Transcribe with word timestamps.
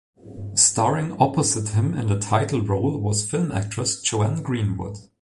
Starring 0.55 1.11
opposite 1.19 1.75
him 1.75 1.93
in 1.93 2.07
the 2.07 2.17
title 2.17 2.61
role 2.61 2.97
was 2.97 3.21
the 3.21 3.37
film 3.37 3.51
actress 3.51 4.01
Joan 4.01 4.41
Greenwood. 4.41 4.97